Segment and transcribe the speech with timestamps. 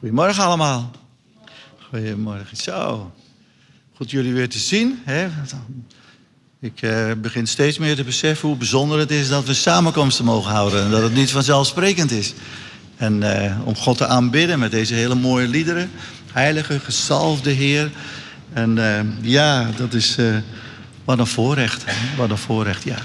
[0.00, 0.90] Goedemorgen allemaal.
[1.88, 2.56] Goedemorgen.
[2.56, 3.12] Zo.
[3.96, 5.02] Goed jullie weer te zien.
[5.04, 5.28] Hè?
[6.60, 10.50] Ik eh, begin steeds meer te beseffen hoe bijzonder het is dat we samenkomsten mogen
[10.50, 10.84] houden.
[10.84, 12.34] En dat het niet vanzelfsprekend is.
[12.96, 15.90] En eh, om God te aanbidden met deze hele mooie liederen.
[16.32, 17.90] Heilige, gezalfde Heer.
[18.52, 20.16] En eh, ja, dat is
[21.04, 21.84] wat een voorrecht.
[22.16, 22.98] Wat een voorrecht, ja.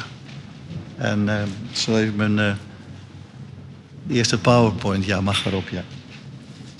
[0.97, 1.29] En
[1.71, 2.57] zal even mijn
[4.09, 5.05] eerste PowerPoint.
[5.05, 5.83] Ja, mag erop, ja.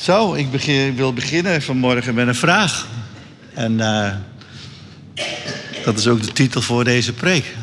[0.06, 2.88] Zo, ik begin, wil beginnen vanmorgen met een vraag.
[3.54, 4.14] En eh,
[5.84, 7.56] dat is ook de titel voor deze preek.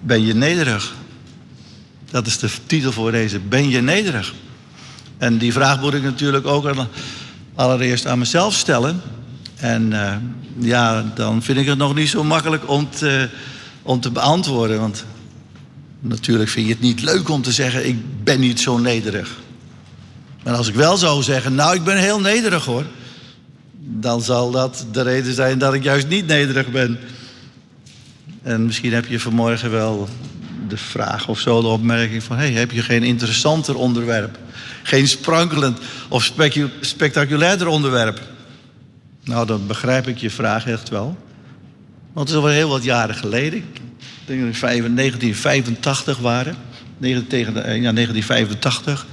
[0.00, 0.94] Ben je nederig?
[2.10, 3.40] Dat is de titel voor deze.
[3.40, 4.34] Ben je nederig?
[5.18, 6.74] En die vraag moet ik natuurlijk ook
[7.54, 9.00] allereerst aan mezelf stellen.
[9.56, 10.16] En eh,
[10.58, 12.88] ja, dan vind ik het nog niet zo makkelijk om
[13.82, 14.80] om te beantwoorden.
[14.80, 15.04] Want
[16.00, 19.42] natuurlijk vind je het niet leuk om te zeggen: ik ben niet zo nederig.
[20.44, 22.84] Maar als ik wel zou zeggen, nou, ik ben heel nederig hoor.
[23.78, 26.98] Dan zal dat de reden zijn dat ik juist niet nederig ben.
[28.42, 30.08] En misschien heb je vanmorgen wel
[30.68, 32.36] de vraag of zo, de opmerking van...
[32.36, 34.38] Hey, heb je geen interessanter onderwerp?
[34.82, 36.32] Geen sprankelend of
[36.80, 38.20] spectaculairder onderwerp?
[39.24, 41.16] Nou, dan begrijp ik je vraag echt wel.
[42.12, 43.58] Want het is alweer heel wat jaren geleden.
[43.58, 43.80] Ik
[44.26, 46.56] denk dat we vijf- 1985 waren.
[47.00, 49.06] Eh, Ja, 1985.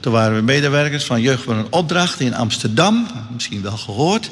[0.00, 3.06] Toen waren we medewerkers van Jeugd van een Opdracht in Amsterdam.
[3.32, 4.30] Misschien wel gehoord.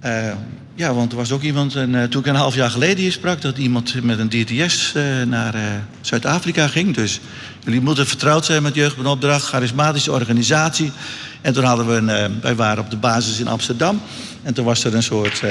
[0.00, 0.32] Eh,
[0.74, 3.12] ja, want er was ook iemand, en, eh, toen ik een half jaar geleden hier
[3.12, 5.54] sprak, dat iemand met een DTS eh, naar
[6.00, 6.94] Zuid-Afrika ging.
[6.94, 7.20] Dus
[7.64, 10.92] jullie moeten vertrouwd zijn met Jeugd van Opdracht, charismatische organisatie.
[11.40, 14.00] En toen hadden we een, wij waren op de basis in Amsterdam.
[14.42, 15.42] En toen was er een soort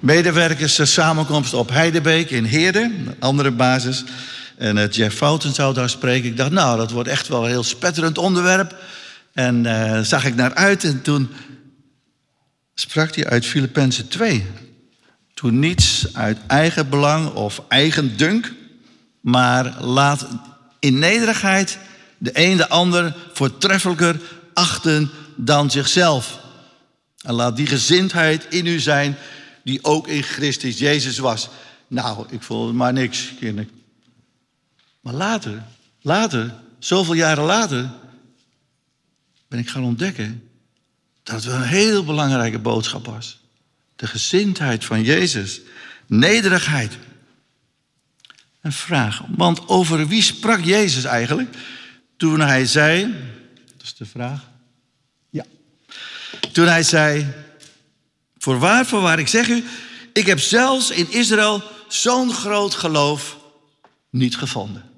[0.00, 4.04] medewerkers samenkomst op Heidebeek in Heerde, een andere basis.
[4.62, 6.28] En eh, Jeff Fouten zou daar spreken.
[6.28, 8.76] Ik dacht, nou, dat wordt echt wel een heel spetterend onderwerp.
[9.32, 11.28] En eh zag ik naar uit en toen
[12.74, 14.46] sprak hij uit Filippenzen 2.
[15.34, 18.52] Toen niets uit eigen belang of eigen dunk,
[19.20, 20.26] maar laat
[20.78, 21.78] in nederigheid
[22.18, 24.20] de een de ander voortreffelijker
[24.54, 26.38] achten dan zichzelf.
[27.22, 29.16] En laat die gezindheid in u zijn
[29.64, 31.48] die ook in Christus Jezus was.
[31.88, 33.81] Nou, ik voelde maar niks, kinderen.
[35.02, 35.62] Maar later,
[36.00, 37.90] later, zoveel jaren later,
[39.48, 40.48] ben ik gaan ontdekken
[41.22, 43.40] dat het wel een heel belangrijke boodschap was.
[43.96, 45.60] De gezindheid van Jezus.
[46.06, 46.98] Nederigheid.
[48.60, 49.22] Een vraag.
[49.28, 51.56] Want over wie sprak Jezus eigenlijk?
[52.16, 53.14] Toen hij zei.
[53.76, 54.48] Dat is de vraag.
[55.30, 55.44] Ja.
[56.52, 57.26] Toen hij zei.
[58.38, 59.64] Voorwaar, voorwaar, ik zeg u.
[60.12, 63.36] Ik heb zelfs in Israël zo'n groot geloof
[64.10, 64.91] niet gevonden.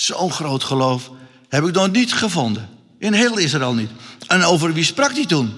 [0.00, 1.10] Zo'n groot geloof
[1.48, 2.68] heb ik nog niet gevonden.
[2.98, 3.90] In heel Israël niet.
[4.26, 5.52] En over wie sprak hij toen?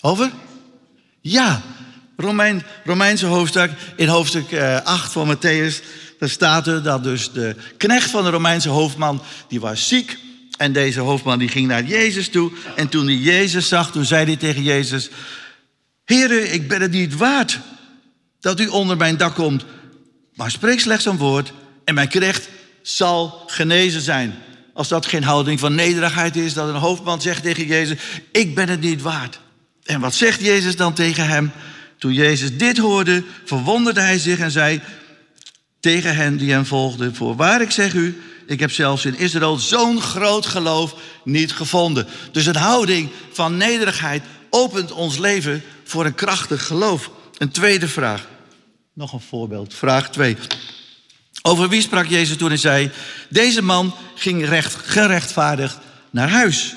[0.00, 0.30] Over?
[1.20, 1.62] Ja,
[2.16, 3.70] Romein, Romeinse hoofdstuk.
[3.96, 5.84] In hoofdstuk eh, 8 van Matthäus.
[6.18, 9.22] Daar staat er dat dus de knecht van de Romeinse hoofdman.
[9.48, 10.18] die was ziek.
[10.56, 12.52] En deze hoofdman die ging naar Jezus toe.
[12.76, 15.10] En toen hij Jezus zag, toen zei hij tegen Jezus:
[16.04, 17.60] Heere, ik ben het niet waard
[18.40, 19.64] dat u onder mijn dak komt.
[20.34, 21.52] Maar spreek slechts een woord
[21.84, 22.48] en mijn knecht
[22.86, 24.34] zal genezen zijn.
[24.72, 27.98] Als dat geen houding van nederigheid is, dat een hoofdman zegt tegen Jezus:
[28.32, 29.40] Ik ben het niet waard.
[29.84, 31.52] En wat zegt Jezus dan tegen hem?
[31.98, 34.80] Toen Jezus dit hoorde, verwonderde hij zich en zei
[35.80, 40.00] tegen hen die hem volgden: Voorwaar, ik zeg u, ik heb zelfs in Israël zo'n
[40.00, 42.06] groot geloof niet gevonden.
[42.32, 47.10] Dus een houding van nederigheid opent ons leven voor een krachtig geloof.
[47.38, 48.28] Een tweede vraag.
[48.92, 49.74] Nog een voorbeeld.
[49.74, 50.36] Vraag 2.
[51.46, 52.90] Over wie sprak Jezus toen hij zei:
[53.28, 55.78] Deze man ging recht, gerechtvaardigd
[56.10, 56.74] naar huis.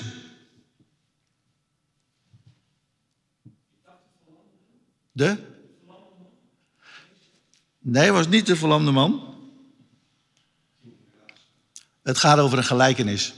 [5.12, 5.36] De?
[7.78, 9.34] Nee, het was niet de verlamde man.
[12.02, 13.34] Het gaat over een gelijkenis.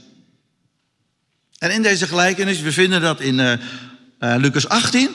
[1.57, 3.55] En in deze gelijkenis, we vinden dat in uh,
[4.17, 5.09] Lucas 18,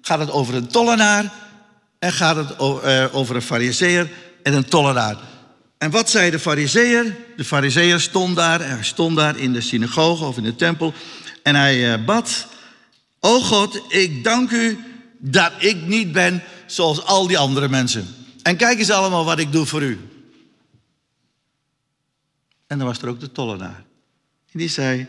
[0.00, 1.32] gaat het over een tollenaar
[1.98, 4.10] en gaat het uh, over een fariseer
[4.42, 5.16] en een tollenaar.
[5.78, 7.16] En wat zei de fariseer?
[7.36, 10.94] De fariseer stond daar, hij stond daar in de synagoge of in de tempel
[11.42, 12.46] en hij uh, bad:
[13.20, 14.78] O God, ik dank u
[15.18, 18.06] dat ik niet ben zoals al die andere mensen.
[18.42, 19.98] En kijk eens allemaal wat ik doe voor u.
[22.66, 23.84] En dan was er ook de tollenaar.
[24.52, 25.06] En die zei,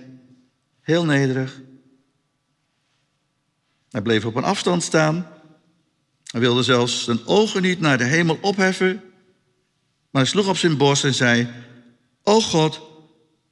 [0.82, 1.62] heel nederig.
[3.90, 5.28] Hij bleef op een afstand staan.
[6.24, 9.04] Hij wilde zelfs zijn ogen niet naar de hemel opheffen.
[10.10, 11.50] Maar hij sloeg op zijn borst en zei,
[12.24, 12.90] O God,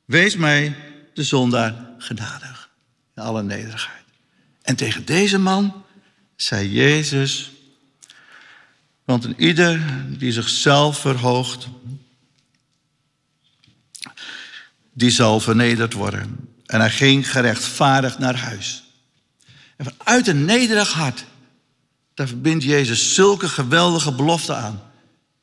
[0.07, 0.75] Wees mij,
[1.13, 2.69] de zondaar, genadig.
[3.15, 4.03] In alle nederigheid.
[4.61, 5.83] En tegen deze man
[6.35, 7.51] zei Jezus,
[9.05, 9.81] want een ieder
[10.17, 11.67] die zichzelf verhoogt,
[14.93, 16.49] die zal vernederd worden.
[16.65, 18.83] En hij ging gerechtvaardigd naar huis.
[19.75, 21.25] En vanuit een nederig hart,
[22.13, 24.81] daar verbindt Jezus zulke geweldige beloften aan.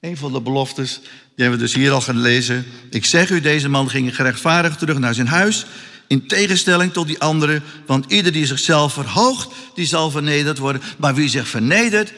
[0.04, 2.66] Een van de beloftes, die hebben we dus hier al gelezen.
[2.90, 5.66] Ik zeg u, deze man ging gerechtvaardigd terug naar zijn huis.
[6.06, 7.62] In tegenstelling tot die anderen.
[7.86, 10.82] Want ieder die zichzelf verhoogt, die zal vernederd worden.
[10.98, 12.12] Maar wie zich vernedert,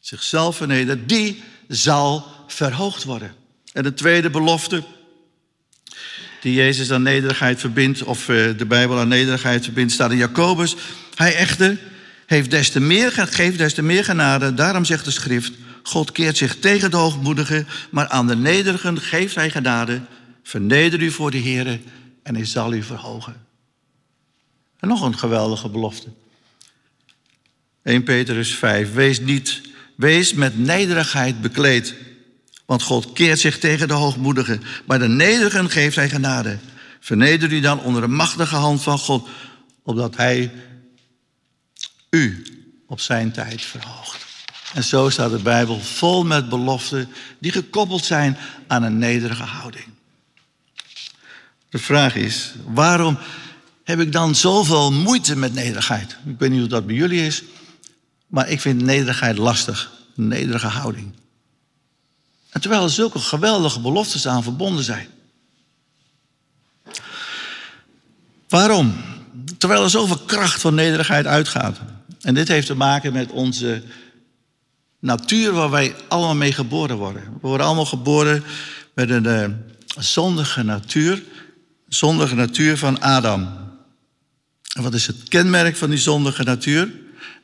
[0.00, 3.34] zichzelf vernedert, die zal verhoogd worden.
[3.72, 4.82] En de tweede belofte,
[6.40, 10.76] die Jezus aan nederigheid verbindt, of eh, de Bijbel aan nederigheid verbindt, staat in Jacobus.
[11.14, 11.78] Hij echter
[12.26, 14.54] heeft des te meer, geeft des te meer genade.
[14.54, 15.52] Daarom zegt de schrift,
[15.86, 20.00] God keert zich tegen de hoogmoedigen, maar aan de nederigen geeft hij genade.
[20.42, 21.80] Verneder u voor de Heer
[22.22, 23.46] en hij zal u verhogen.
[24.78, 26.08] En nog een geweldige belofte.
[27.82, 28.92] 1 Petrus 5.
[28.92, 29.60] Wees niet,
[29.96, 31.94] wees met nederigheid bekleed.
[32.64, 36.58] Want God keert zich tegen de hoogmoedigen, maar de nederigen geeft hij genade.
[37.00, 39.28] Verneder u dan onder de machtige hand van God,
[39.82, 40.52] opdat hij
[42.10, 42.42] u
[42.86, 44.25] op zijn tijd verhoogt.
[44.76, 47.08] En zo staat de Bijbel vol met beloften
[47.38, 48.36] die gekoppeld zijn
[48.66, 49.84] aan een nederige houding.
[51.68, 53.18] De vraag is, waarom
[53.84, 56.16] heb ik dan zoveel moeite met nederigheid?
[56.26, 57.42] Ik weet niet hoe dat bij jullie is,
[58.26, 59.92] maar ik vind nederigheid lastig.
[60.16, 61.12] Een nederige houding.
[62.50, 65.08] En terwijl er zulke geweldige beloftes aan verbonden zijn.
[68.48, 68.94] Waarom?
[69.58, 71.78] Terwijl er zoveel kracht van nederigheid uitgaat.
[72.20, 73.82] En dit heeft te maken met onze
[75.06, 77.22] natuur waar wij allemaal mee geboren worden.
[77.22, 78.44] We worden allemaal geboren
[78.94, 79.44] met een uh,
[79.98, 81.22] zondige natuur.
[81.88, 83.48] Zondige natuur van Adam.
[84.76, 86.92] En wat is het kenmerk van die zondige natuur?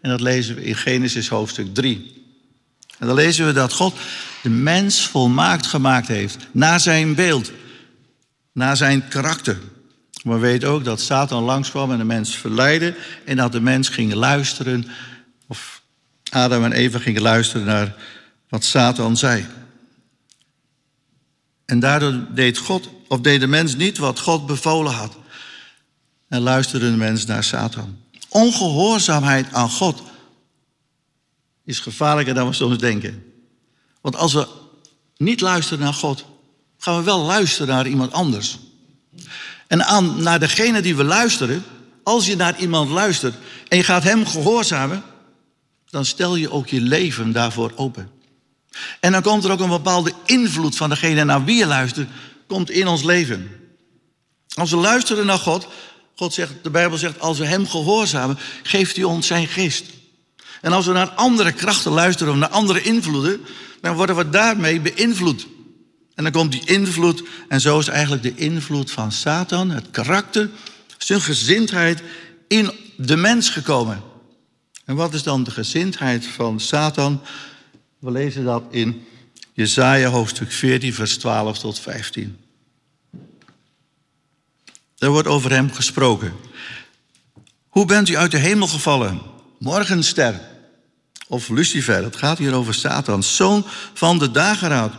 [0.00, 2.24] En dat lezen we in Genesis hoofdstuk 3.
[2.98, 3.94] En dan lezen we dat God
[4.42, 6.36] de mens volmaakt gemaakt heeft.
[6.50, 7.52] Naar zijn beeld.
[8.52, 9.58] Naar zijn karakter.
[10.22, 12.94] Maar we weten ook dat Satan langskwam en de mens verleidde.
[13.24, 14.86] En dat de mens ging luisteren.
[15.46, 15.81] Of
[16.32, 17.94] Adam en Eva gingen luisteren naar
[18.48, 19.46] wat Satan zei.
[21.64, 25.16] En daardoor deed God, of deed de mens niet wat God bevolen had.
[26.28, 27.98] En luisterde de mens naar Satan.
[28.28, 30.02] Ongehoorzaamheid aan God
[31.64, 33.32] is gevaarlijker dan we soms denken.
[34.00, 34.48] Want als we
[35.16, 36.24] niet luisteren naar God,
[36.78, 38.58] gaan we wel luisteren naar iemand anders.
[39.66, 41.64] En aan, naar degene die we luisteren,
[42.02, 43.34] als je naar iemand luistert
[43.68, 45.02] en je gaat hem gehoorzamen,
[45.92, 48.10] dan stel je ook je leven daarvoor open.
[49.00, 52.08] En dan komt er ook een bepaalde invloed van degene naar wie je luistert,
[52.46, 53.50] komt in ons leven.
[54.54, 55.68] Als we luisteren naar God,
[56.16, 59.84] God zegt, de Bijbel zegt, als we Hem gehoorzamen, geeft Hij ons zijn geest.
[60.60, 63.40] En als we naar andere krachten luisteren, naar andere invloeden,
[63.80, 65.46] dan worden we daarmee beïnvloed.
[66.14, 70.50] En dan komt die invloed, en zo is eigenlijk de invloed van Satan, het karakter,
[70.98, 72.02] zijn gezindheid
[72.48, 74.11] in de mens gekomen.
[74.92, 77.22] En wat is dan de gezindheid van Satan?
[77.98, 79.06] We lezen dat in
[79.52, 82.38] Jesaja hoofdstuk 14, vers 12 tot 15.
[84.98, 86.32] Er wordt over hem gesproken.
[87.68, 89.20] Hoe bent u uit de hemel gevallen?
[89.58, 90.40] Morgenster
[91.28, 93.64] of Lucifer, het gaat hier over Satan, zoon
[93.94, 94.94] van de dageraad.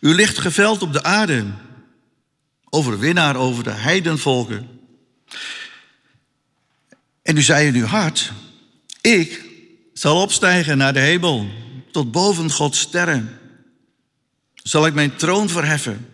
[0.00, 1.44] U ligt geveld op de aarde,
[2.70, 4.68] overwinnaar over de heidenvolken.
[7.22, 8.32] En u zei in uw hart,
[9.08, 9.44] ik
[9.92, 11.46] zal opstijgen naar de hemel,
[11.90, 13.38] tot boven Gods sterren.
[14.54, 16.08] Zal ik mijn troon verheffen.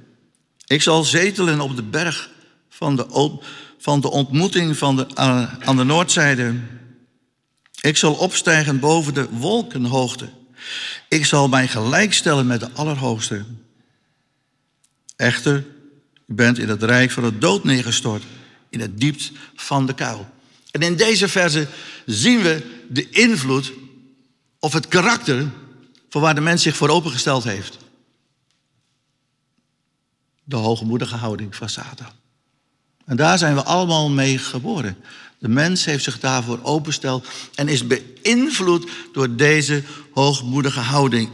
[0.66, 2.30] Ik zal zetelen op de berg
[2.68, 3.38] van de,
[3.78, 5.16] van de ontmoeting van de,
[5.60, 6.54] aan de noordzijde.
[7.80, 10.28] Ik zal opstijgen boven de wolkenhoogte.
[11.08, 13.44] Ik zal mij gelijkstellen met de Allerhoogste.
[15.16, 15.66] Echter,
[16.26, 18.22] u bent in het rijk van het dood neergestort,
[18.70, 20.32] in het diepst van de kuil.
[20.74, 21.66] En in deze verse
[22.06, 23.72] zien we de invloed
[24.58, 25.50] of het karakter
[26.08, 27.76] van waar de mens zich voor opengesteld heeft.
[30.44, 32.12] De hoogmoedige houding van Satan.
[33.04, 34.96] En daar zijn we allemaal mee geboren.
[35.38, 41.30] De mens heeft zich daarvoor opengesteld en is beïnvloed door deze hoogmoedige houding.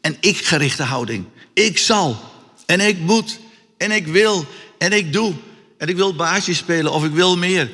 [0.00, 1.24] En ik-gerichte houding.
[1.52, 2.20] Ik zal
[2.66, 3.38] en ik moet
[3.76, 4.46] en ik wil
[4.78, 5.34] en ik doe.
[5.78, 7.70] En ik wil baasje spelen of ik wil meer.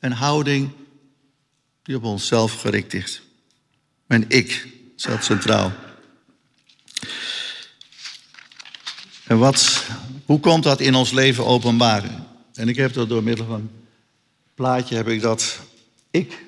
[0.00, 0.70] Een houding
[1.82, 3.22] die op onszelf gericht is.
[4.06, 5.72] Mijn ik staat centraal.
[9.24, 9.84] En wat,
[10.24, 12.24] hoe komt dat in ons leven openbaar?
[12.54, 13.70] En ik heb dat door middel van een
[14.54, 15.60] plaatje heb ik dat
[16.10, 16.44] ik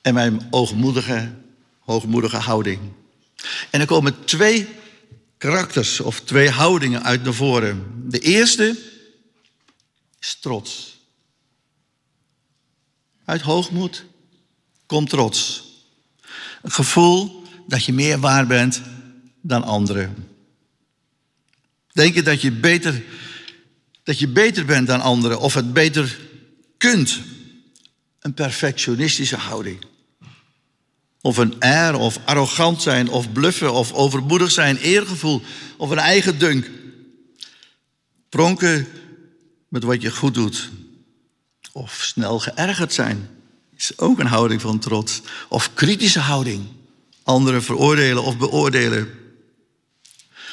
[0.00, 1.34] en mijn hoogmoedige,
[1.78, 2.80] hoogmoedige houding.
[3.70, 4.68] En er komen twee
[5.38, 8.04] karakters of twee houdingen uit naar voren.
[8.04, 8.76] De eerste
[10.20, 10.97] is trots.
[13.28, 14.04] Uit hoogmoed
[14.86, 15.64] komt trots.
[16.62, 18.82] Een gevoel dat je meer waard bent
[19.40, 20.28] dan anderen.
[21.92, 23.02] Denken dat je beter,
[24.02, 26.18] dat je beter bent dan anderen of het beter
[26.76, 27.20] kunt.
[28.20, 29.78] Een perfectionistische houding.
[31.20, 35.42] Of een air, of arrogant zijn, of bluffen, of overmoedig zijn, eergevoel,
[35.76, 36.70] of een eigen dunk.
[38.28, 38.88] Pronken
[39.68, 40.70] met wat je goed doet.
[41.78, 43.28] Of snel geërgerd zijn,
[43.76, 45.20] is ook een houding van trots.
[45.48, 46.66] Of kritische houding,
[47.22, 49.08] anderen veroordelen of beoordelen.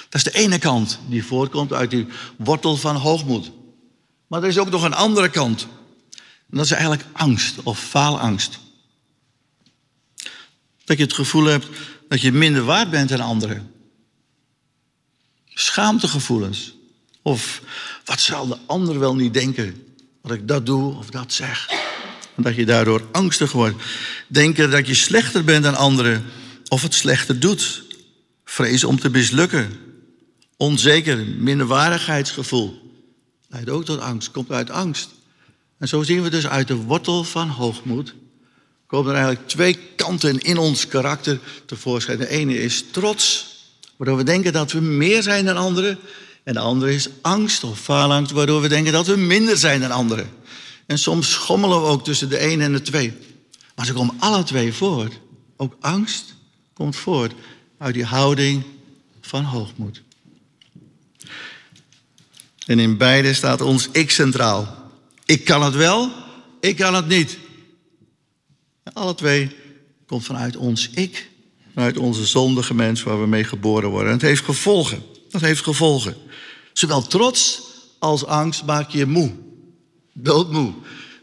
[0.09, 3.51] Dat is de ene kant die voortkomt uit die wortel van hoogmoed.
[4.27, 5.67] Maar er is ook nog een andere kant.
[6.49, 8.59] En dat is eigenlijk angst of faalangst.
[10.83, 11.67] Dat je het gevoel hebt
[12.07, 13.71] dat je minder waard bent dan anderen.
[15.45, 16.73] Schaamtegevoelens.
[17.21, 17.61] Of
[18.03, 19.94] wat zal de ander wel niet denken?
[20.25, 21.69] Dat ik dat doe of dat zeg.
[22.35, 23.75] En dat je daardoor angstig wordt.
[24.27, 26.23] Denken dat je slechter bent dan anderen.
[26.67, 27.83] Of het slechter doet.
[28.45, 29.69] Vrees om te mislukken.
[30.57, 32.93] Onzeker, minderwaardigheidsgevoel.
[33.47, 35.09] Leidt ook tot angst, komt uit angst.
[35.77, 38.13] En zo zien we dus uit de wortel van hoogmoed
[38.87, 42.17] komen er eigenlijk twee kanten in ons karakter tevoorschijn.
[42.17, 43.55] De ene is trots,
[43.95, 45.97] waardoor we denken dat we meer zijn dan anderen.
[46.45, 49.91] En de andere is angst of faalangst, waardoor we denken dat we minder zijn dan
[49.91, 50.29] anderen.
[50.85, 53.13] En soms schommelen we ook tussen de een en de twee.
[53.75, 55.19] Maar ze komen alle twee voort.
[55.57, 56.35] Ook angst
[56.73, 57.33] komt voort
[57.77, 58.63] uit die houding
[59.21, 60.01] van hoogmoed.
[62.65, 64.91] En in beide staat ons ik centraal.
[65.25, 66.11] Ik kan het wel,
[66.59, 67.37] ik kan het niet.
[68.93, 69.55] Alle twee
[70.05, 71.29] komt vanuit ons ik,
[71.73, 74.07] vanuit onze zondige mens waar we mee geboren worden.
[74.07, 75.03] En het heeft gevolgen.
[75.29, 76.15] Dat heeft gevolgen.
[76.77, 77.61] Zowel trots
[77.99, 79.31] als angst maak je moe.
[80.13, 80.73] Doodmoe.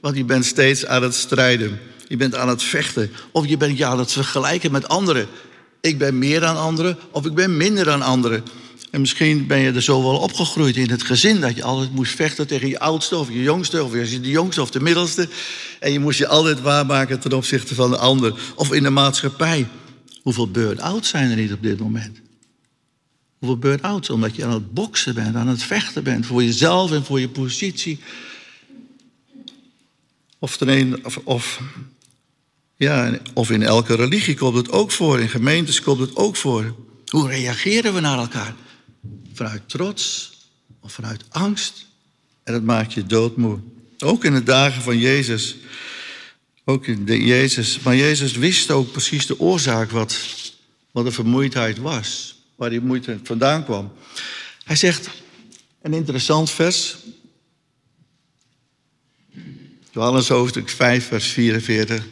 [0.00, 1.80] Want je bent steeds aan het strijden.
[2.08, 3.10] Je bent aan het vechten.
[3.32, 5.26] Of je bent je aan het vergelijken met anderen.
[5.80, 8.44] Ik ben meer dan anderen of ik ben minder dan anderen.
[8.90, 12.14] En misschien ben je er zo wel opgegroeid in het gezin dat je altijd moest
[12.14, 15.28] vechten tegen je oudste of je jongste, of je de jongste of de middelste.
[15.80, 18.34] En je moest je altijd waarmaken ten opzichte van de ander.
[18.54, 19.68] Of in de maatschappij.
[20.22, 22.20] Hoeveel burn-outs zijn er niet op dit moment?
[23.42, 24.10] Hoeveel burn-outs?
[24.10, 27.28] Omdat je aan het boksen bent, aan het vechten bent voor jezelf en voor je
[27.28, 28.00] positie.
[30.38, 31.60] Of, een, of, of,
[32.76, 36.74] ja, of in elke religie komt het ook voor, in gemeentes komt het ook voor.
[37.06, 38.54] Hoe reageren we naar elkaar?
[39.32, 40.32] Vanuit trots
[40.80, 41.86] of vanuit angst?
[42.42, 43.58] En dat maakt je doodmoe.
[43.98, 45.56] Ook in de dagen van Jezus.
[46.64, 47.80] Ook in de Jezus.
[47.80, 50.18] Maar Jezus wist ook precies de oorzaak wat,
[50.90, 52.40] wat de vermoeidheid was.
[52.54, 53.92] Waar die moeite vandaan kwam.
[54.64, 55.08] Hij zegt,
[55.82, 56.96] een interessant vers.
[59.90, 62.06] Johannes hoofdstuk 5, vers 44.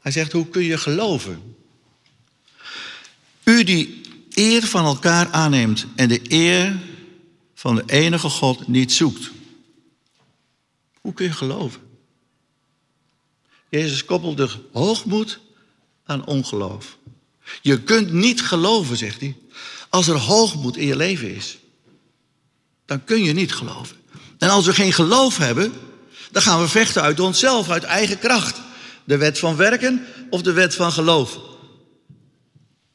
[0.00, 1.56] Hij zegt, hoe kun je geloven?
[3.44, 6.80] U die eer van elkaar aanneemt en de eer
[7.54, 9.30] van de enige God niet zoekt.
[11.00, 11.80] Hoe kun je geloven?
[13.68, 15.40] Jezus koppelde hoogmoed
[16.04, 16.98] aan ongeloof.
[17.60, 19.36] Je kunt niet geloven, zegt hij,
[19.88, 21.58] als er hoogmoed in je leven is.
[22.84, 23.96] Dan kun je niet geloven.
[24.38, 25.72] En als we geen geloof hebben,
[26.30, 28.60] dan gaan we vechten uit onszelf, uit eigen kracht.
[29.04, 31.38] De wet van werken of de wet van geloof.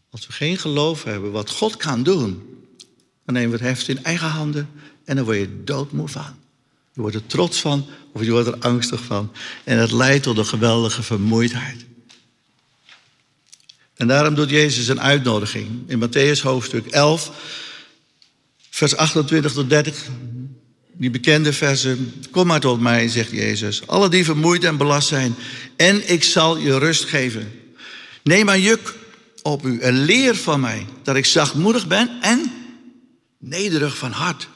[0.09, 2.57] Als we geen geloof hebben wat God kan doen,
[3.25, 4.69] dan nemen we het heft in eigen handen
[5.05, 6.35] en dan word je doodmoe van.
[6.93, 9.31] Je wordt er trots van of je wordt er angstig van.
[9.63, 11.85] En het leidt tot een geweldige vermoeidheid.
[13.97, 17.31] En daarom doet Jezus een uitnodiging in Matthäus hoofdstuk 11,
[18.69, 20.05] vers 28 tot 30.
[20.93, 22.13] Die bekende versen.
[22.31, 23.87] Kom maar tot mij, zegt Jezus.
[23.87, 25.35] Alle die vermoeid en belast zijn.
[25.75, 27.51] En ik zal je rust geven.
[28.23, 28.95] Neem mijn juk
[29.41, 32.51] op u en leer van mij dat ik zachtmoedig ben en
[33.39, 34.47] nederig van hart.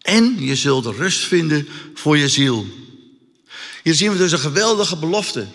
[0.00, 2.66] En je zult rust vinden voor je ziel.
[3.82, 5.46] Hier zien we dus een geweldige belofte.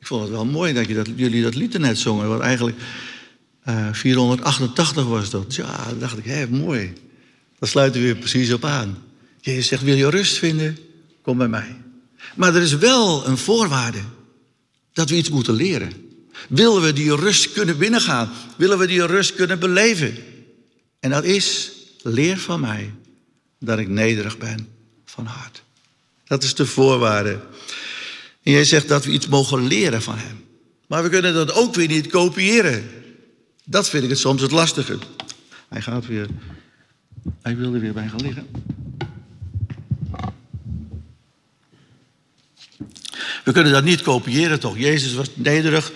[0.00, 2.28] Ik vond het wel mooi dat, je dat jullie dat lied net zongen.
[2.28, 2.76] Want eigenlijk
[3.68, 5.54] uh, eh, 488 was dat.
[5.54, 6.92] Ja, dan dacht ik, hé, mooi.
[7.58, 8.98] Daar sluiten we weer precies op aan.
[9.40, 10.78] Jezus zegt, wil je rust vinden?
[11.22, 11.76] Kom bij mij.
[12.34, 14.00] Maar er is wel een voorwaarde.
[14.92, 15.92] Dat we iets moeten leren.
[16.48, 18.30] Willen we die rust kunnen binnengaan?
[18.56, 20.16] Willen we die rust kunnen beleven?
[21.00, 22.92] En dat is leer van mij
[23.58, 24.68] dat ik nederig ben
[25.04, 25.62] van hart.
[26.24, 27.40] Dat is de voorwaarde.
[28.42, 30.44] En jij zegt dat we iets mogen leren van hem.
[30.86, 32.90] Maar we kunnen dat ook weer niet kopiëren.
[33.64, 34.98] Dat vind ik het soms het lastige.
[35.68, 36.26] Hij gaat weer.
[37.42, 38.46] Hij wilde weer bij gaan liggen.
[43.44, 44.78] We kunnen dat niet kopiëren, toch?
[44.78, 45.92] Jezus was nederig.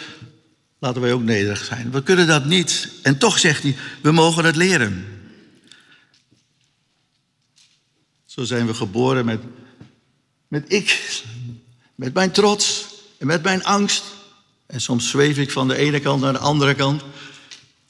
[0.79, 1.91] Laten wij ook nederig zijn.
[1.91, 2.89] We kunnen dat niet.
[3.03, 5.05] En toch zegt hij: we mogen het leren.
[8.25, 9.41] Zo zijn we geboren met,
[10.49, 11.23] met ik,
[11.95, 12.87] met mijn trots
[13.19, 14.05] en met mijn angst.
[14.67, 17.03] En soms zweef ik van de ene kant naar de andere kant.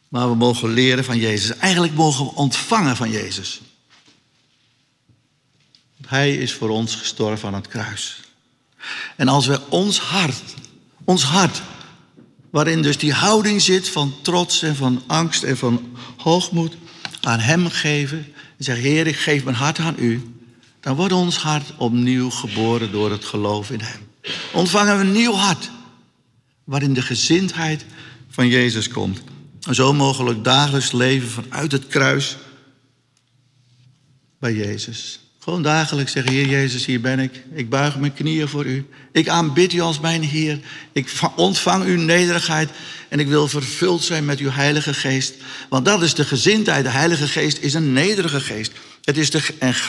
[0.08, 1.56] Maar we mogen leren van Jezus.
[1.56, 3.60] Eigenlijk mogen we ontvangen van Jezus.
[6.06, 8.20] Hij is voor ons gestorven aan het kruis.
[9.16, 10.42] En als we ons hart,
[11.04, 11.62] ons hart,
[12.50, 16.76] waarin dus die houding zit van trots en van angst en van hoogmoed,
[17.20, 18.18] aan Hem geven
[18.58, 20.34] en zeggen, Heer, ik geef mijn hart aan U,
[20.84, 24.00] dan wordt ons hart opnieuw geboren door het geloof in Hem.
[24.52, 25.70] Ontvangen we een nieuw hart,
[26.64, 27.84] waarin de gezindheid
[28.30, 29.20] van Jezus komt.
[29.66, 32.36] En zo mogelijk dagelijks leven vanuit het kruis
[34.38, 35.20] bij Jezus.
[35.38, 37.42] Gewoon dagelijks zeggen, Heer Jezus, hier ben ik.
[37.54, 38.86] Ik buig mijn knieën voor u.
[39.12, 40.60] Ik aanbid u als mijn Heer.
[40.92, 42.70] Ik ontvang uw nederigheid.
[43.08, 45.34] En ik wil vervuld zijn met uw Heilige Geest.
[45.68, 46.84] Want dat is de gezindheid.
[46.84, 48.72] De Heilige Geest is een nederige geest.
[49.04, 49.42] Het is de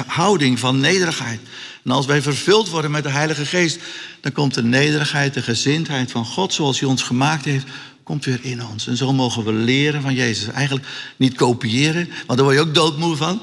[0.07, 1.39] houding van nederigheid.
[1.83, 3.79] En als wij vervuld worden met de Heilige Geest,
[4.21, 7.65] dan komt de nederigheid, de gezindheid van God, zoals hij ons gemaakt heeft,
[8.03, 8.87] komt weer in ons.
[8.87, 10.47] En zo mogen we leren van Jezus.
[10.47, 13.41] Eigenlijk niet kopiëren, want daar word je ook doodmoe van.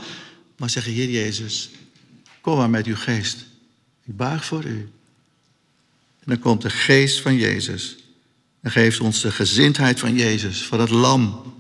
[0.57, 1.71] Maar zeggen, Heer Jezus,
[2.41, 3.45] kom maar met uw geest.
[4.05, 4.91] Ik buig voor u.
[6.19, 7.97] En dan komt de geest van Jezus.
[8.61, 11.55] En geeft ons de gezindheid van Jezus, van het lam.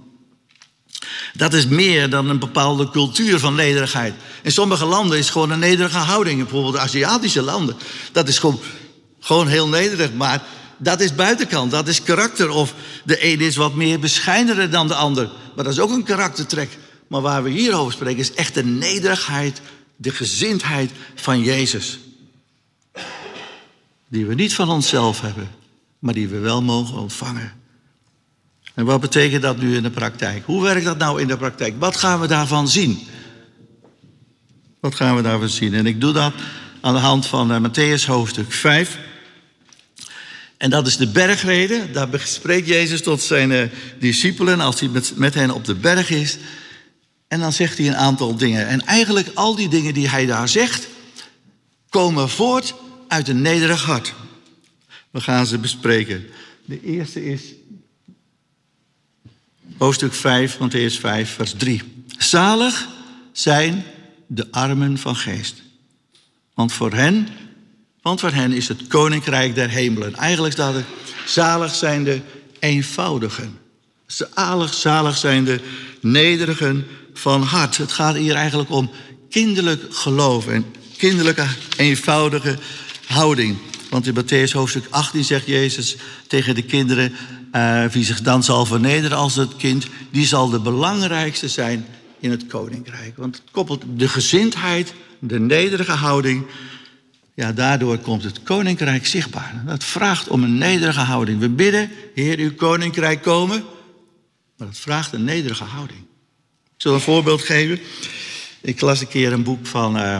[1.32, 4.14] Dat is meer dan een bepaalde cultuur van nederigheid.
[4.42, 6.38] In sommige landen is gewoon een nederige houding.
[6.38, 7.76] Bijvoorbeeld de Aziatische landen.
[8.12, 8.60] Dat is gewoon,
[9.20, 10.12] gewoon heel nederig.
[10.12, 10.42] Maar
[10.78, 12.50] dat is buitenkant, dat is karakter.
[12.50, 15.30] Of de een is wat meer bescheidener dan de ander.
[15.54, 16.78] Maar dat is ook een karaktertrek.
[17.06, 19.60] Maar waar we hier over spreken is echt de nederigheid,
[19.96, 21.98] de gezindheid van Jezus.
[24.08, 25.50] Die we niet van onszelf hebben,
[25.98, 27.61] maar die we wel mogen ontvangen.
[28.74, 30.42] En wat betekent dat nu in de praktijk?
[30.44, 31.74] Hoe werkt dat nou in de praktijk?
[31.78, 33.06] Wat gaan we daarvan zien?
[34.80, 35.74] Wat gaan we daarvan zien?
[35.74, 36.32] En ik doe dat
[36.80, 38.98] aan de hand van uh, Matthäus hoofdstuk 5.
[40.56, 41.92] En dat is de bergreden.
[41.92, 43.62] Daar spreekt Jezus tot zijn uh,
[43.98, 46.38] discipelen als hij met, met hen op de berg is.
[47.28, 48.66] En dan zegt hij een aantal dingen.
[48.66, 50.88] En eigenlijk al die dingen die hij daar zegt,
[51.88, 52.74] komen voort
[53.08, 54.14] uit een nederig hart.
[55.10, 56.26] We gaan ze bespreken.
[56.64, 57.42] De eerste is
[59.78, 61.82] hoofdstuk 5, Matthäus 5, vers 3.
[62.18, 62.88] Zalig
[63.32, 63.84] zijn
[64.26, 65.62] de armen van geest.
[66.54, 67.28] Want voor hen
[68.02, 70.14] want voor hen is het koninkrijk der hemelen.
[70.14, 70.84] Eigenlijk staat er,
[71.26, 72.20] zalig zijn de
[72.58, 73.58] eenvoudigen.
[74.06, 75.60] Zalig, zalig zijn de
[76.00, 77.76] nederigen van hart.
[77.76, 78.90] Het gaat hier eigenlijk om
[79.30, 80.64] kinderlijk geloof en
[80.96, 82.58] kinderlijke eenvoudige
[83.06, 83.56] houding.
[83.90, 87.12] Want in Matthäus hoofdstuk 18 zegt Jezus tegen de kinderen...
[87.56, 89.86] Uh, wie zich dan zal vernederen als het kind...
[90.10, 91.86] die zal de belangrijkste zijn
[92.20, 93.16] in het koninkrijk.
[93.16, 96.46] Want het koppelt de gezindheid, de nederige houding
[97.34, 99.62] ja, daardoor komt het koninkrijk zichtbaar.
[99.66, 101.40] Dat vraagt om een nederige houding.
[101.40, 103.64] We bidden, Heer, uw koninkrijk komen.
[104.56, 106.00] Maar dat vraagt een nederige houding.
[106.64, 107.80] Ik zal een voorbeeld geven.
[108.60, 110.18] Ik las een keer een boek van uh,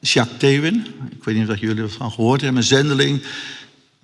[0.00, 0.86] Jacques Theeuwen.
[1.10, 2.60] Ik weet niet of jullie ervan gehoord hebben.
[2.60, 3.22] Een zendeling.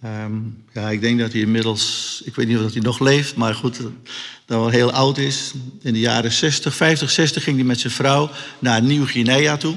[0.05, 3.55] Um, ja, ik denk dat hij inmiddels, ik weet niet of hij nog leeft, maar
[3.55, 5.53] goed, dat wel heel oud is.
[5.81, 9.77] In de jaren 60, 50, 60 ging hij met zijn vrouw naar Nieuw-Guinea toe.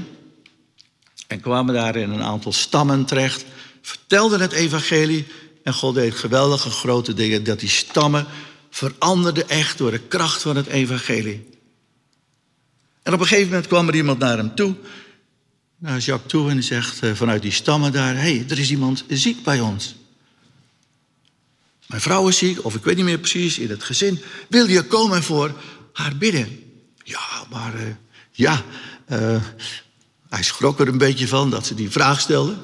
[1.28, 3.46] En kwamen daar in een aantal stammen terecht,
[3.82, 5.28] vertelden het evangelie
[5.64, 8.26] en God deed geweldige grote dingen dat die stammen
[8.70, 11.48] veranderden echt door de kracht van het evangelie.
[13.04, 14.76] En op een gegeven moment kwam er iemand naar hem toe,
[15.78, 19.04] naar Jacques toe en zegt eh, vanuit die stammen daar, hé, hey, er is iemand
[19.08, 19.96] ziek bij ons.
[21.90, 24.22] Mijn vrouw is ziek, of ik weet niet meer precies, in het gezin.
[24.50, 25.54] Wil je komen voor
[25.94, 26.64] haar bidden?
[27.04, 27.82] Ja, maar uh,
[28.32, 28.64] ja,
[29.12, 29.44] uh,
[30.30, 32.56] hij schrok er een beetje van dat ze die vraag stelde.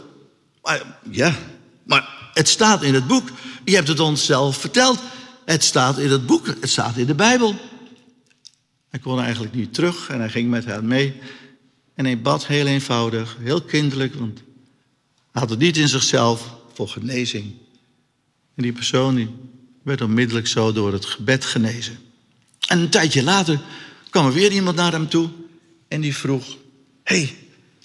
[0.61, 1.35] Maar ja,
[1.83, 3.29] maar het staat in het boek.
[3.63, 4.99] Je hebt het ons zelf verteld.
[5.45, 7.55] Het staat in het boek, het staat in de Bijbel.
[8.89, 11.21] Hij kon eigenlijk niet terug en hij ging met haar mee.
[11.95, 14.37] En hij bad heel eenvoudig, heel kinderlijk, want
[15.31, 17.63] hij had het niet in zichzelf voor genezing.
[18.55, 19.29] En die persoon die
[19.81, 21.97] werd onmiddellijk zo door het gebed genezen.
[22.67, 23.61] En een tijdje later
[24.09, 25.29] kwam er weer iemand naar hem toe.
[25.87, 26.57] En die vroeg:
[27.03, 27.35] hey,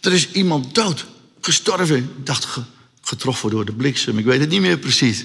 [0.00, 1.06] er is iemand dood,
[1.40, 1.96] gestorven.
[1.96, 2.58] Ik dacht,
[3.00, 5.24] getroffen door de bliksem, ik weet het niet meer precies.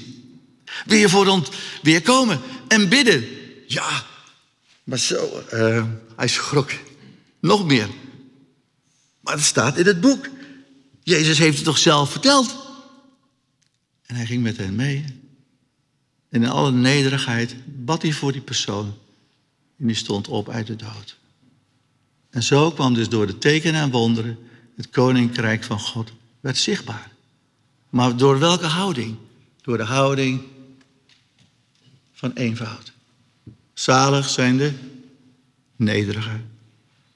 [0.86, 1.50] Wil je voor ons
[1.82, 3.28] weer komen en bidden?
[3.68, 4.06] Ja,
[4.84, 6.72] maar zo, uh, hij schrok.
[7.40, 7.88] Nog meer.
[9.22, 10.30] Maar het staat in het boek.
[11.04, 12.56] Jezus heeft het toch zelf verteld?
[14.06, 15.06] En hij ging met hen mee.
[16.36, 18.98] En in alle nederigheid bad hij voor die persoon.
[19.80, 21.18] En die stond op uit de dood.
[22.30, 24.38] En zo kwam dus door de tekenen en wonderen
[24.76, 27.12] het koninkrijk van God werd zichtbaar.
[27.90, 29.16] Maar door welke houding?
[29.62, 30.42] Door de houding
[32.14, 32.92] van eenvoud.
[33.74, 34.74] Zalig zijn de
[35.76, 36.52] nederigen,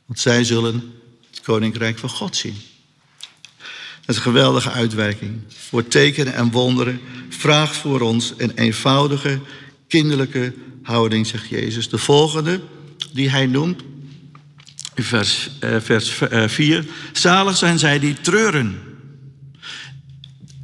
[0.05, 0.93] want zij zullen
[1.29, 2.55] het koninkrijk van God zien.
[4.09, 5.31] Een geweldige uitwerking.
[5.47, 9.39] Voor tekenen en wonderen vraagt voor ons een eenvoudige,
[9.87, 11.89] kinderlijke houding, zegt Jezus.
[11.89, 12.61] De volgende
[13.13, 13.81] die hij noemt,
[14.95, 16.77] vers, eh, vers 4.
[16.77, 18.79] Eh, Zalig zijn zij die treuren.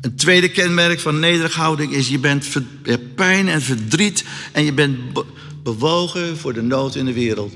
[0.02, 2.48] Een tweede kenmerk van nederige houding is: je bent
[3.16, 4.98] pijn en verdriet en je bent
[5.64, 7.54] bewogen voor de nood in de wereld.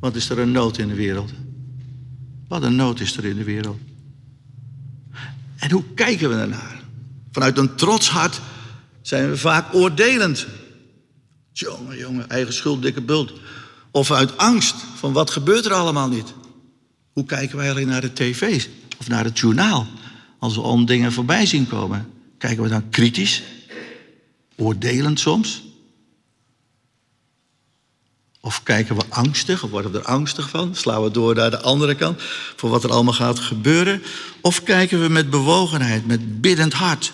[0.00, 1.32] Wat is er een nood in de wereld?
[2.48, 3.89] Wat een nood is er in de wereld?
[5.60, 6.80] En hoe kijken we daarnaar?
[7.32, 8.40] Vanuit een trots hart
[9.02, 10.46] zijn we vaak oordelend.
[11.52, 13.32] Jongen, jongen, eigen schuld, dikke bult.
[13.90, 16.34] Of uit angst van wat gebeurt er allemaal niet.
[17.12, 18.68] Hoe kijken wij eigenlijk naar de tv's
[18.98, 19.86] of naar het journaal?
[20.38, 22.06] Als we om dingen voorbij zien komen.
[22.38, 23.42] Kijken we dan kritisch?
[24.56, 25.62] Oordelend soms?
[28.40, 30.74] Of kijken we angstig, of worden we er angstig van?
[30.74, 32.22] Slaan we door naar de andere kant
[32.56, 34.02] voor wat er allemaal gaat gebeuren?
[34.40, 37.12] Of kijken we met bewogenheid, met biddend hart,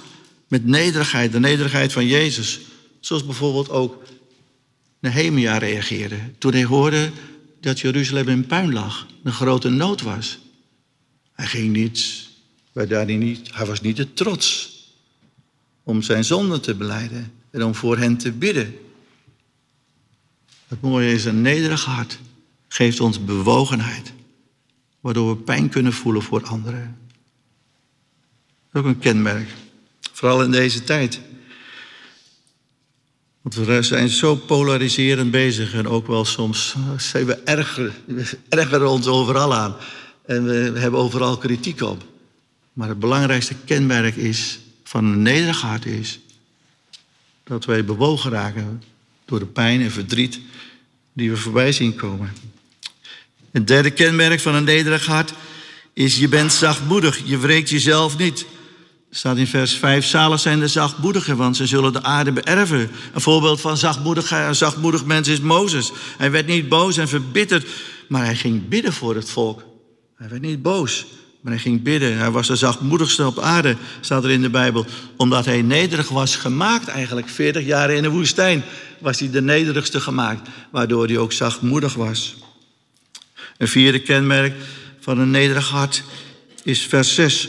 [0.48, 2.60] met nederigheid, de nederigheid van Jezus?
[3.00, 4.02] Zoals bijvoorbeeld ook
[5.00, 7.10] Nehemia reageerde toen hij hoorde
[7.60, 10.38] dat Jeruzalem in puin lag, een grote nood was.
[11.32, 12.28] Hij ging niet,
[13.06, 14.74] niet, hij was niet te trots
[15.82, 18.74] om zijn zonde te beleiden en om voor hen te bidden.
[20.66, 22.18] Het mooie is, een nederig hart
[22.68, 24.12] geeft ons bewogenheid,
[25.00, 26.98] waardoor we pijn kunnen voelen voor anderen.
[28.72, 29.48] Dat ook een kenmerk,
[30.12, 31.20] vooral in deze tijd.
[33.42, 37.92] Want we zijn zo polariserend bezig en ook wel soms zijn we erger,
[38.48, 39.76] ergeren ons overal aan.
[40.24, 42.04] En we hebben overal kritiek op.
[42.72, 46.20] Maar het belangrijkste kenmerk is, van een nederig hart is
[47.44, 48.82] dat wij bewogen raken
[49.24, 50.40] door de pijn en verdriet
[51.16, 52.32] die we voorbij zien komen.
[53.50, 55.32] Het derde kenmerk van een nederig hart
[55.92, 57.20] is je bent zachtmoedig.
[57.24, 58.46] Je wreekt jezelf niet.
[59.10, 62.90] Staat in vers 5, zalig zijn de zachtmoedigen, want ze zullen de aarde beërven.
[63.14, 65.92] Een voorbeeld van zachtmoedig, een zachtmoedig mens is Mozes.
[66.18, 67.68] Hij werd niet boos en verbitterd,
[68.08, 69.64] maar hij ging bidden voor het volk.
[70.16, 71.06] Hij werd niet boos,
[71.46, 72.18] maar hij ging bidden.
[72.18, 74.86] Hij was de zachtmoedigste op aarde, staat er in de Bijbel.
[75.16, 77.28] Omdat hij nederig was gemaakt eigenlijk.
[77.28, 78.64] 40 jaar in de woestijn
[78.98, 80.48] was hij de nederigste gemaakt.
[80.70, 82.36] Waardoor hij ook zachtmoedig was.
[83.58, 84.54] Een vierde kenmerk
[85.00, 86.02] van een nederig hart
[86.62, 87.48] is vers 6.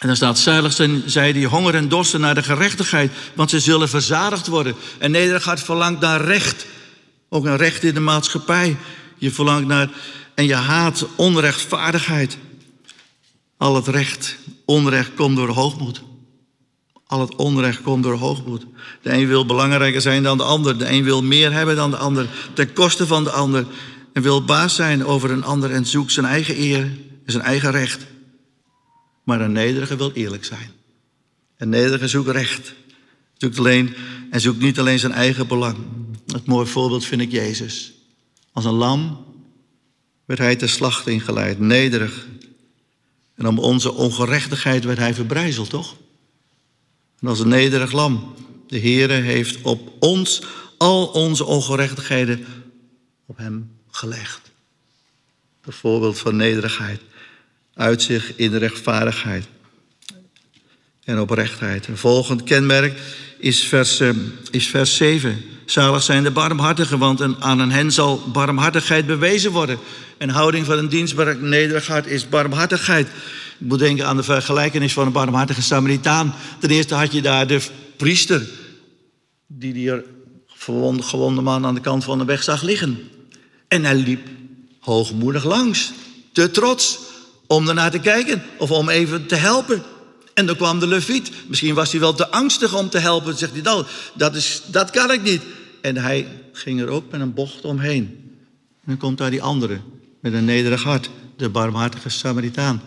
[0.00, 3.60] En dan staat, zuilig zijn zij die honger en dorsten naar de gerechtigheid, want ze
[3.60, 4.74] zullen verzadigd worden.
[4.98, 6.66] En nederig hart verlangt naar recht.
[7.28, 8.76] Ook een recht in de maatschappij.
[9.18, 9.88] Je verlangt naar,
[10.34, 12.38] en je haat onrechtvaardigheid.
[13.60, 16.02] Al het recht, onrecht komt door hoogmoed.
[17.06, 18.66] Al het onrecht komt door hoogmoed.
[19.02, 20.78] De een wil belangrijker zijn dan de ander.
[20.78, 22.28] De een wil meer hebben dan de ander.
[22.54, 23.66] Ten koste van de ander.
[24.12, 26.82] En wil baas zijn over een ander en zoekt zijn eigen eer
[27.24, 28.06] en zijn eigen recht.
[29.24, 30.70] Maar een nederige wil eerlijk zijn.
[31.56, 32.74] Een nederige zoekt recht.
[33.34, 33.94] Zoekt alleen,
[34.30, 35.76] en zoekt niet alleen zijn eigen belang.
[36.26, 37.92] Het mooie voorbeeld vind ik Jezus.
[38.52, 39.24] Als een lam
[40.24, 41.58] werd hij ter slachting geleid.
[41.58, 42.26] Nederig,
[43.40, 45.96] en om onze ongerechtigheid werd hij verbrijzeld, toch?
[47.20, 48.34] En als een nederig lam.
[48.66, 50.42] De Heere heeft op ons
[50.78, 52.46] al onze ongerechtigheden
[53.26, 54.40] op hem gelegd.
[55.64, 57.00] Een voorbeeld van nederigheid.
[57.74, 59.46] Uitzicht in rechtvaardigheid
[61.04, 61.86] en oprechtheid.
[61.86, 63.00] Een volgend kenmerk
[63.38, 64.10] is vers, uh,
[64.50, 65.44] is vers 7.
[65.64, 69.78] Zalig zijn de barmhartigen, want aan hen zal barmhartigheid bewezen worden.
[70.20, 73.06] Een houding van een dienstbaar nederig is barmhartigheid.
[73.58, 76.34] Ik moet denken aan de vergelijkenis van een barmhartige Samaritaan.
[76.58, 77.60] Ten eerste had je daar de
[77.96, 78.48] priester,
[79.46, 79.92] die die
[80.46, 82.98] verwonde, gewonde man aan de kant van de weg zag liggen.
[83.68, 84.28] En hij liep
[84.80, 85.92] hoogmoedig langs,
[86.32, 86.98] te trots
[87.46, 89.82] om ernaar te kijken of om even te helpen.
[90.34, 91.30] En dan kwam de leviet.
[91.46, 93.36] Misschien was hij wel te angstig om te helpen.
[93.36, 95.42] Zegt hij, nou, dat, is, dat kan ik niet.
[95.80, 98.18] En hij ging er ook met een bocht omheen.
[98.80, 99.80] En dan komt daar die andere,
[100.20, 101.10] met een nederig hart.
[101.36, 102.82] De barmhartige Samaritaan,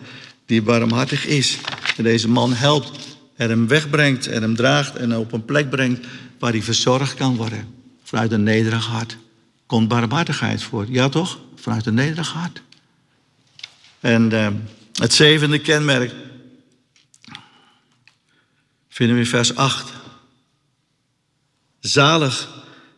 [0.46, 1.58] die barmhartig is.
[1.96, 2.90] En deze man helpt
[3.36, 6.06] en hem wegbrengt en hem draagt en op een plek brengt
[6.38, 7.66] waar hij verzorgd kan worden.
[8.02, 9.16] Vanuit een nederig hart
[9.66, 10.86] komt barmhartigheid voor.
[10.88, 11.38] Ja toch?
[11.54, 12.62] Vanuit een nederig hart.
[14.00, 14.48] En uh,
[14.92, 16.12] het zevende kenmerk
[18.88, 19.92] vinden we in vers 8.
[21.80, 22.48] Zalig,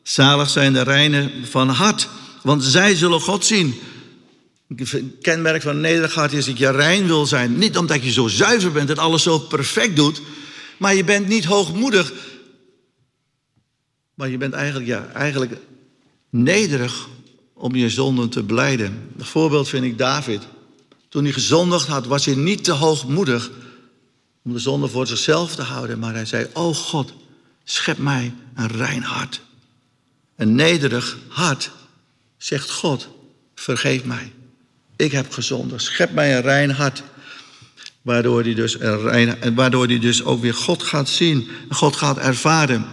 [0.03, 2.09] zalig zijn de reinen van hart,
[2.42, 3.75] want zij zullen God zien.
[4.68, 7.59] Een kenmerk van een nederig hart is dat je rein wil zijn.
[7.59, 10.22] Niet omdat je zo zuiver bent en alles zo perfect doet,
[10.79, 12.12] maar je bent niet hoogmoedig.
[14.14, 15.52] Maar je bent eigenlijk, ja, eigenlijk
[16.31, 17.09] nederig
[17.52, 19.11] om je zonden te beleiden.
[19.18, 20.42] Een voorbeeld vind ik David.
[21.09, 23.50] Toen hij gezondigd had, was hij niet te hoogmoedig
[24.44, 25.98] om de zonde voor zichzelf te houden.
[25.98, 27.12] Maar hij zei, oh God,
[27.64, 29.40] schep mij een rein hart.
[30.37, 31.70] Een nederig hart,
[32.37, 33.09] zegt God,
[33.55, 34.33] vergeef mij.
[34.96, 37.02] Ik heb gezondigd, schep mij een rein hart.
[38.02, 42.87] Waardoor hij dus, een waardoor hij dus ook weer God gaat zien, God gaat ervaren.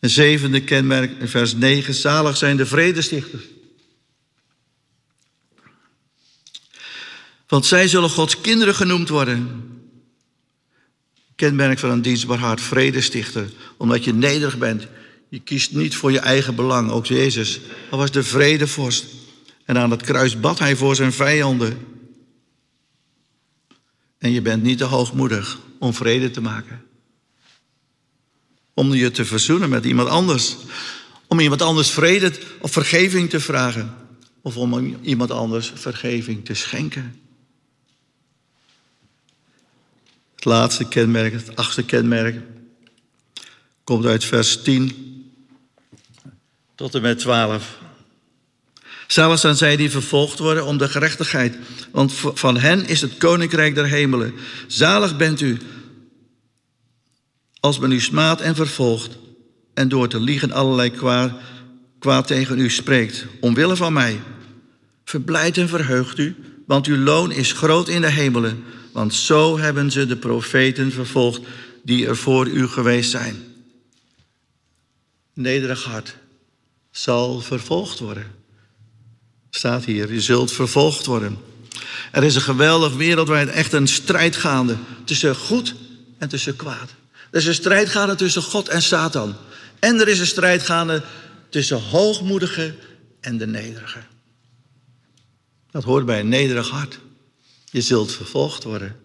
[0.00, 1.94] Een zevende kenmerk in vers 9.
[1.94, 3.42] Zalig zijn de vredestichters.
[7.46, 9.64] Want zij zullen Gods kinderen genoemd worden.
[11.34, 13.50] Kenmerk van een dienstbaar hart, vredestichter.
[13.76, 14.86] Omdat je nederig bent.
[15.28, 16.90] Je kiest niet voor je eigen belang.
[16.90, 17.60] Ook Jezus.
[17.88, 19.04] Hij was de vredevorst.
[19.70, 21.86] En aan het kruis bad hij voor zijn vijanden.
[24.18, 26.82] En je bent niet te hoogmoedig om vrede te maken.
[28.74, 30.56] Om je te verzoenen met iemand anders.
[31.26, 33.94] Om iemand anders vrede of vergeving te vragen.
[34.42, 37.20] Of om iemand anders vergeving te schenken.
[40.34, 42.42] Het laatste kenmerk, het achtste kenmerk,
[43.84, 45.32] komt uit vers 10
[46.74, 47.78] tot en met 12.
[49.10, 51.58] Zalig zijn zij die vervolgd worden om de gerechtigheid,
[51.92, 54.34] want van hen is het koninkrijk der hemelen.
[54.66, 55.58] Zalig bent u
[57.60, 59.18] als men u smaadt en vervolgt
[59.74, 61.32] en door te liegen allerlei kwaad,
[61.98, 64.20] kwaad tegen u spreekt, omwille van mij.
[65.04, 69.90] Verblijd en verheugt u, want uw loon is groot in de hemelen, want zo hebben
[69.90, 71.40] ze de profeten vervolgd
[71.82, 73.44] die er voor u geweest zijn.
[75.34, 76.16] Nederig hart
[76.90, 78.39] zal vervolgd worden.
[79.50, 81.38] Staat hier, je zult vervolgd worden.
[82.12, 85.74] Er is een geweldig wereldwijd echt een strijd gaande tussen goed
[86.18, 86.90] en tussen kwaad.
[87.30, 89.36] Er is een strijd gaande tussen God en Satan.
[89.78, 91.02] En er is een strijd gaande
[91.48, 92.74] tussen hoogmoedige
[93.20, 93.98] en de nederige.
[95.70, 96.98] Dat hoort bij een nederig hart.
[97.64, 98.96] Je zult vervolgd worden.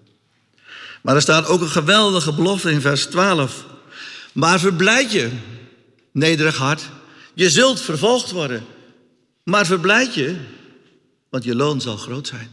[1.01, 3.65] Maar er staat ook een geweldige belofte in vers 12.
[4.31, 5.29] Maar verblijd je,
[6.11, 6.81] nederig hart.
[7.33, 8.65] Je zult vervolgd worden.
[9.45, 10.35] Maar verblijd je,
[11.29, 12.49] want je loon zal groot zijn.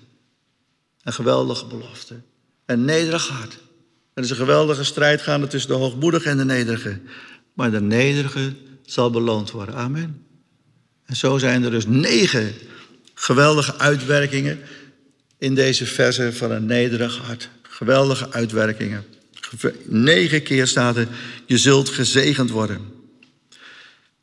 [1.02, 2.20] Een geweldige belofte.
[2.66, 3.59] Een nederig hart.
[4.14, 7.00] Er is een geweldige strijd gaande tussen de hoogmoedige en de nederige.
[7.55, 8.52] Maar de nederige
[8.85, 9.74] zal beloond worden.
[9.74, 10.26] Amen.
[11.05, 12.55] En zo zijn er dus negen
[13.14, 14.61] geweldige uitwerkingen
[15.38, 17.48] in deze verse van een nederig hart.
[17.62, 19.05] Geweldige uitwerkingen.
[19.85, 21.09] Negen keer staat er,
[21.46, 22.81] je zult gezegend worden.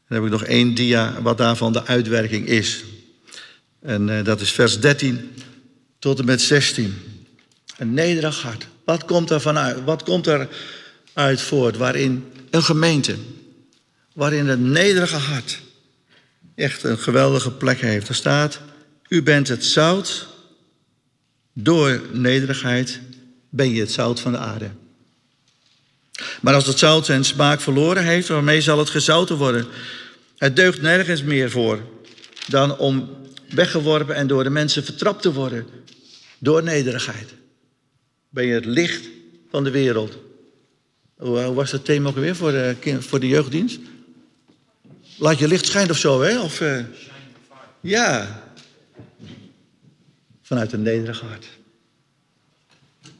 [0.09, 2.83] Dan heb ik nog één dia wat daarvan de uitwerking is.
[3.81, 5.31] En uh, dat is vers 13
[5.99, 6.95] tot en met 16.
[7.77, 8.67] Een nederig hart.
[8.85, 9.83] Wat komt er vanuit?
[9.83, 10.47] Wat komt er
[11.13, 11.77] uit voort?
[11.77, 13.15] Waarin een gemeente,
[14.13, 15.61] waarin het nederige hart
[16.55, 18.07] echt een geweldige plek heeft.
[18.07, 18.59] Er staat,
[19.07, 20.27] u bent het zout,
[21.53, 22.99] door nederigheid
[23.49, 24.69] ben je het zout van de aarde.
[26.41, 29.65] Maar als het zout zijn smaak verloren heeft, waarmee zal het gezouten worden?
[30.37, 31.79] Het deugt nergens meer voor
[32.47, 33.09] dan om
[33.49, 35.67] weggeworpen en door de mensen vertrapt te worden
[36.39, 37.33] door nederigheid
[38.29, 39.09] ben je het licht
[39.49, 40.17] van de wereld.
[41.17, 43.79] Hoe was het thema ook weer voor de, voor de jeugddienst?
[45.17, 46.39] Laat je licht schijnen of zo, hè?
[46.39, 46.83] Of, uh,
[47.79, 48.43] ja.
[50.41, 51.45] Vanuit een nederig hart.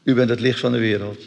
[0.02, 1.22] U bent het licht van de wereld.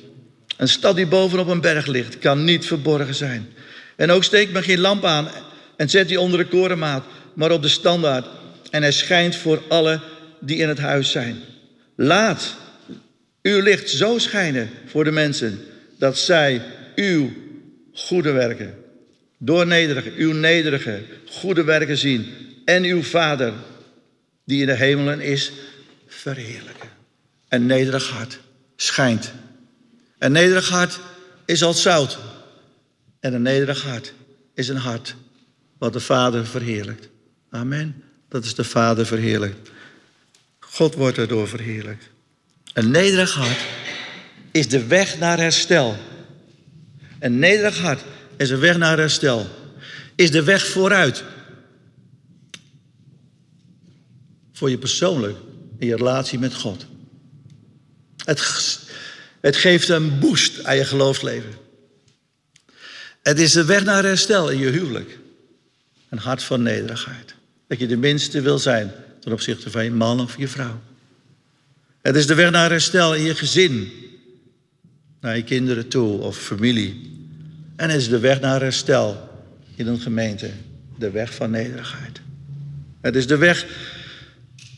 [0.58, 3.54] Een stad die bovenop een berg ligt, kan niet verborgen zijn.
[3.96, 5.30] En ook steekt men geen lamp aan
[5.76, 8.26] en zet die onder de korenmaat, maar op de standaard.
[8.70, 10.00] En hij schijnt voor alle
[10.40, 11.38] die in het huis zijn.
[11.96, 12.56] Laat
[13.42, 15.60] uw licht zo schijnen voor de mensen
[15.98, 16.62] dat zij
[16.96, 17.32] uw
[17.94, 18.76] goede werken,
[19.38, 22.26] door nederige, uw nederige goede werken zien
[22.66, 23.54] en uw Vader
[24.46, 25.52] die in de hemelen is,
[26.08, 26.90] verheerlijken.
[27.50, 28.40] Een nederig hart
[28.76, 29.34] schijnt.
[30.24, 31.00] Een nederig hart
[31.46, 32.18] is als zout.
[33.20, 34.14] En een nederig hart
[34.54, 35.16] is een hart
[35.78, 37.10] wat de Vader verheerlijkt.
[37.50, 38.04] Amen.
[38.30, 39.70] Dat is de Vader verheerlijkt.
[40.60, 42.10] God wordt erdoor verheerlijkt.
[42.74, 43.60] Een nederig hart
[44.52, 45.98] is de weg naar herstel.
[47.20, 48.02] Een nederig hart
[48.38, 49.48] is een weg naar herstel.
[50.16, 51.24] Is de weg vooruit.
[54.54, 55.38] Voor je persoonlijk
[55.78, 56.86] in je relatie met God.
[58.18, 58.40] Het,
[59.44, 61.54] het geeft een boost aan je geloofsleven.
[63.22, 65.20] Het is de weg naar herstel in je huwelijk.
[66.10, 67.36] Een hart van nederigheid.
[67.68, 70.82] Dat je de minste wil zijn ten opzichte van je man of je vrouw.
[72.02, 73.92] Het is de weg naar herstel in je gezin.
[75.22, 77.12] Naar je kinderen toe of familie.
[77.76, 79.30] En het is de weg naar herstel
[79.76, 80.52] in een gemeente.
[80.98, 82.22] De weg van nederigheid.
[83.02, 83.66] Het is de weg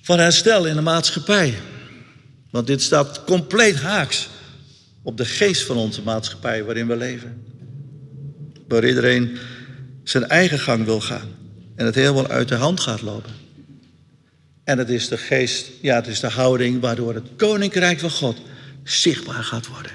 [0.01, 1.53] van herstel in de maatschappij.
[2.49, 4.29] Want dit staat compleet haaks
[5.05, 7.43] op de geest van onze maatschappij waarin we leven.
[8.67, 9.37] Waar iedereen
[10.03, 11.29] zijn eigen gang wil gaan
[11.75, 13.31] en het helemaal uit de hand gaat lopen.
[14.63, 18.37] En het is de geest, ja, het is de houding waardoor het koninkrijk van God
[18.83, 19.91] zichtbaar gaat worden.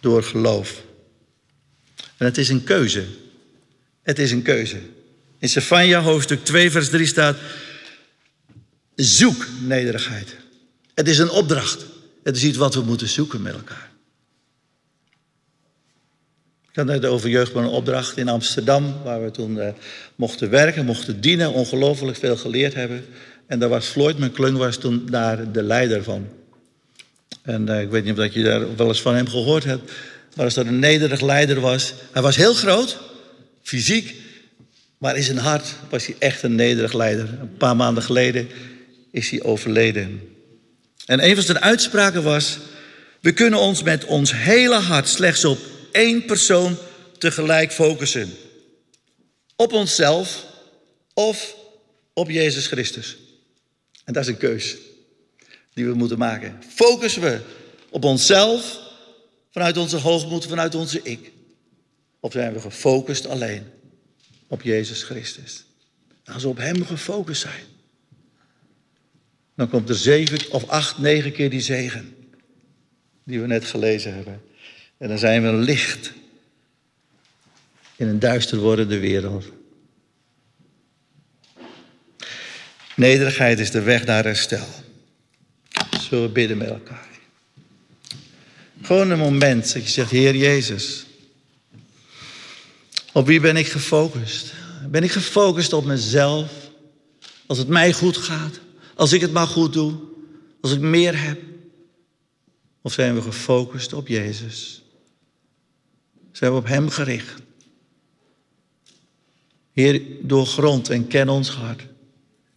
[0.00, 0.82] Door geloof.
[2.16, 3.04] En het is een keuze.
[4.02, 4.78] Het is een keuze.
[5.38, 7.36] In Sefania hoofdstuk 2 vers 3 staat,
[8.94, 10.36] zoek nederigheid.
[10.94, 11.86] Het is een opdracht.
[12.22, 13.88] Het is iets wat we moeten zoeken met elkaar.
[16.78, 19.68] Had net over jeugd een opdracht in Amsterdam, waar we toen uh,
[20.14, 23.04] mochten werken, mochten dienen, ongelooflijk veel geleerd hebben.
[23.46, 26.28] En daar was Floyd McClung was toen daar de leider van.
[27.42, 29.92] En uh, ik weet niet of je daar wel eens van hem gehoord hebt.
[30.34, 31.94] Maar als dat een nederig leider was.
[32.12, 32.98] Hij was heel groot,
[33.62, 34.14] fysiek.
[34.98, 37.28] Maar in zijn hart was hij echt een nederig leider.
[37.40, 38.48] Een paar maanden geleden
[39.10, 40.20] is hij overleden.
[41.06, 42.58] En een van zijn uitspraken was:
[43.20, 45.58] We kunnen ons met ons hele hart slechts op
[45.98, 46.76] één persoon
[47.18, 48.30] tegelijk focussen:
[49.56, 50.44] op onszelf
[51.14, 51.56] of
[52.12, 53.16] op Jezus Christus.
[54.04, 54.76] En dat is een keus
[55.72, 56.62] die we moeten maken.
[56.68, 57.40] Focussen we
[57.90, 58.80] op onszelf,
[59.50, 61.32] vanuit onze hoogmoed, vanuit onze ik?
[62.20, 63.66] Of zijn we gefocust alleen
[64.46, 65.66] op Jezus Christus?
[66.32, 67.64] als we op Hem gefocust zijn,
[69.54, 72.16] dan komt er zeven of acht, negen keer die zegen
[73.24, 74.40] die we net gelezen hebben.
[74.98, 76.12] En dan zijn we licht
[77.96, 79.44] in een duister wordende wereld.
[82.96, 84.66] Nederigheid is de weg naar herstel.
[86.00, 87.08] Zullen we bidden met elkaar?
[88.82, 91.06] Gewoon een moment dat je zegt, Heer Jezus,
[93.12, 94.52] op wie ben ik gefocust?
[94.90, 96.52] Ben ik gefocust op mezelf?
[97.46, 98.60] Als het mij goed gaat?
[98.94, 99.94] Als ik het maar goed doe?
[100.60, 101.40] Als ik meer heb?
[102.82, 104.82] Of zijn we gefocust op Jezus?
[106.38, 107.42] Zijn we op Hem gericht?
[109.72, 111.86] Heer, doorgrond en ken ons hart.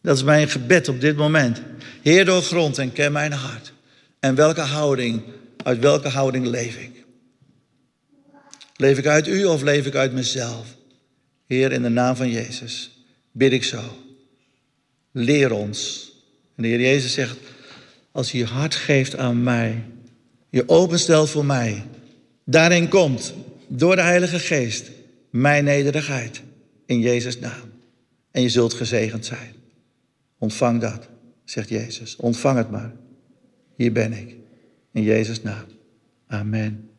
[0.02, 1.62] Dat is mijn gebed op dit moment.
[2.02, 3.74] Heer, doorgrond en ken mijn hart.
[4.20, 5.22] En welke houding,
[5.64, 7.06] uit welke houding leef ik?
[8.76, 10.76] Leef ik uit u of leef ik uit mezelf?
[11.48, 12.92] Heer, in de naam van Jezus
[13.32, 13.82] bid ik zo.
[15.12, 16.12] Leer ons.
[16.56, 17.38] En de Heer Jezus zegt,
[18.12, 19.84] als je je hart geeft aan mij,
[20.50, 21.86] je openstelt voor mij,
[22.44, 23.34] daarin komt
[23.78, 24.92] door de Heilige Geest
[25.30, 26.42] mijn nederigheid
[26.86, 27.72] in Jezus' naam.
[28.32, 29.54] En je zult gezegend zijn.
[30.38, 31.10] Ontvang dat,
[31.44, 32.16] zegt Jezus.
[32.16, 32.94] Ontvang het maar.
[33.76, 34.36] Hier ben ik.
[34.92, 35.66] In Jezus' naam.
[36.28, 36.91] Amen.